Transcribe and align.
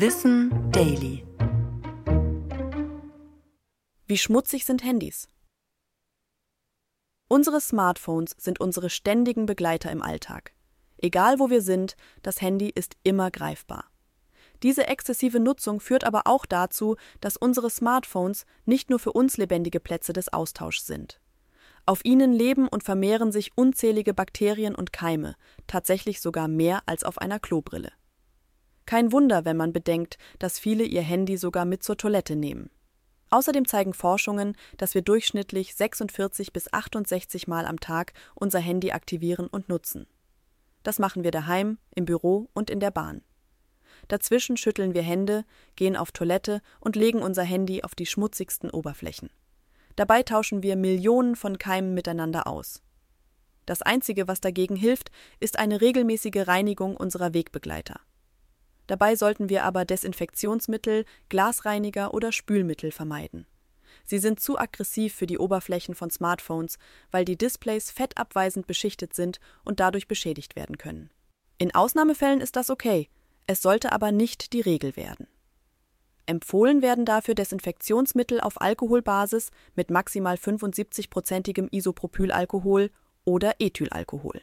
Wissen 0.00 0.70
Daily. 0.70 1.26
Wie 4.06 4.16
schmutzig 4.16 4.64
sind 4.64 4.84
Handys? 4.84 5.26
Unsere 7.26 7.60
Smartphones 7.60 8.36
sind 8.38 8.60
unsere 8.60 8.90
ständigen 8.90 9.46
Begleiter 9.46 9.90
im 9.90 10.00
Alltag. 10.00 10.52
Egal 10.98 11.40
wo 11.40 11.50
wir 11.50 11.62
sind, 11.62 11.96
das 12.22 12.40
Handy 12.40 12.68
ist 12.72 12.96
immer 13.02 13.32
greifbar. 13.32 13.86
Diese 14.62 14.86
exzessive 14.86 15.40
Nutzung 15.40 15.80
führt 15.80 16.04
aber 16.04 16.22
auch 16.26 16.46
dazu, 16.46 16.94
dass 17.20 17.36
unsere 17.36 17.68
Smartphones 17.68 18.46
nicht 18.66 18.90
nur 18.90 19.00
für 19.00 19.14
uns 19.14 19.36
lebendige 19.36 19.80
Plätze 19.80 20.12
des 20.12 20.32
Austauschs 20.32 20.86
sind. 20.86 21.20
Auf 21.86 22.04
ihnen 22.04 22.32
leben 22.32 22.68
und 22.68 22.84
vermehren 22.84 23.32
sich 23.32 23.50
unzählige 23.56 24.14
Bakterien 24.14 24.76
und 24.76 24.92
Keime, 24.92 25.34
tatsächlich 25.66 26.20
sogar 26.20 26.46
mehr 26.46 26.84
als 26.86 27.02
auf 27.02 27.18
einer 27.18 27.40
Klobrille. 27.40 27.90
Kein 28.88 29.12
Wunder, 29.12 29.44
wenn 29.44 29.58
man 29.58 29.74
bedenkt, 29.74 30.16
dass 30.38 30.58
viele 30.58 30.82
ihr 30.82 31.02
Handy 31.02 31.36
sogar 31.36 31.66
mit 31.66 31.82
zur 31.82 31.98
Toilette 31.98 32.36
nehmen. 32.36 32.70
Außerdem 33.28 33.68
zeigen 33.68 33.92
Forschungen, 33.92 34.56
dass 34.78 34.94
wir 34.94 35.02
durchschnittlich 35.02 35.74
46 35.74 36.54
bis 36.54 36.72
68 36.72 37.46
Mal 37.46 37.66
am 37.66 37.80
Tag 37.80 38.14
unser 38.34 38.60
Handy 38.60 38.92
aktivieren 38.92 39.46
und 39.46 39.68
nutzen. 39.68 40.06
Das 40.84 40.98
machen 40.98 41.22
wir 41.22 41.32
daheim, 41.32 41.76
im 41.94 42.06
Büro 42.06 42.48
und 42.54 42.70
in 42.70 42.80
der 42.80 42.90
Bahn. 42.90 43.20
Dazwischen 44.08 44.56
schütteln 44.56 44.94
wir 44.94 45.02
Hände, 45.02 45.44
gehen 45.76 45.94
auf 45.94 46.10
Toilette 46.10 46.62
und 46.80 46.96
legen 46.96 47.20
unser 47.20 47.42
Handy 47.42 47.82
auf 47.82 47.94
die 47.94 48.06
schmutzigsten 48.06 48.70
Oberflächen. 48.70 49.28
Dabei 49.96 50.22
tauschen 50.22 50.62
wir 50.62 50.76
Millionen 50.76 51.36
von 51.36 51.58
Keimen 51.58 51.92
miteinander 51.92 52.46
aus. 52.46 52.82
Das 53.66 53.82
Einzige, 53.82 54.28
was 54.28 54.40
dagegen 54.40 54.76
hilft, 54.76 55.10
ist 55.40 55.58
eine 55.58 55.82
regelmäßige 55.82 56.48
Reinigung 56.48 56.96
unserer 56.96 57.34
Wegbegleiter. 57.34 58.00
Dabei 58.88 59.14
sollten 59.14 59.48
wir 59.48 59.64
aber 59.64 59.84
Desinfektionsmittel, 59.84 61.04
Glasreiniger 61.28 62.14
oder 62.14 62.32
Spülmittel 62.32 62.90
vermeiden. 62.90 63.46
Sie 64.04 64.18
sind 64.18 64.40
zu 64.40 64.58
aggressiv 64.58 65.14
für 65.14 65.26
die 65.26 65.38
Oberflächen 65.38 65.94
von 65.94 66.10
Smartphones, 66.10 66.78
weil 67.10 67.24
die 67.24 67.36
Displays 67.36 67.90
fettabweisend 67.90 68.66
beschichtet 68.66 69.14
sind 69.14 69.38
und 69.64 69.78
dadurch 69.78 70.08
beschädigt 70.08 70.56
werden 70.56 70.78
können. 70.78 71.10
In 71.58 71.74
Ausnahmefällen 71.74 72.40
ist 72.40 72.56
das 72.56 72.70
okay, 72.70 73.08
es 73.46 73.60
sollte 73.60 73.92
aber 73.92 74.10
nicht 74.10 74.52
die 74.54 74.62
Regel 74.62 74.96
werden. 74.96 75.26
Empfohlen 76.24 76.82
werden 76.82 77.04
dafür 77.04 77.34
Desinfektionsmittel 77.34 78.40
auf 78.40 78.60
Alkoholbasis 78.60 79.50
mit 79.74 79.90
maximal 79.90 80.36
75-prozentigem 80.36 81.68
Isopropylalkohol 81.70 82.90
oder 83.24 83.54
Ethylalkohol. 83.58 84.40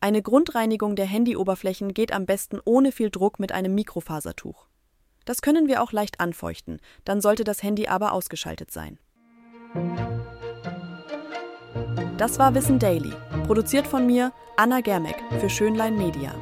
Eine 0.00 0.22
Grundreinigung 0.22 0.94
der 0.94 1.06
Handyoberflächen 1.06 1.92
geht 1.92 2.12
am 2.12 2.24
besten 2.24 2.60
ohne 2.64 2.92
viel 2.92 3.10
Druck 3.10 3.40
mit 3.40 3.50
einem 3.50 3.74
Mikrofasertuch. 3.74 4.66
Das 5.24 5.42
können 5.42 5.66
wir 5.66 5.82
auch 5.82 5.92
leicht 5.92 6.20
anfeuchten, 6.20 6.80
dann 7.04 7.20
sollte 7.20 7.42
das 7.42 7.62
Handy 7.62 7.88
aber 7.88 8.12
ausgeschaltet 8.12 8.70
sein. 8.70 8.98
Das 12.16 12.38
war 12.38 12.54
Wissen 12.54 12.78
Daily, 12.78 13.12
produziert 13.46 13.86
von 13.86 14.06
mir, 14.06 14.32
Anna 14.56 14.80
Germeck, 14.80 15.16
für 15.40 15.50
Schönlein 15.50 15.96
Media. 15.96 16.34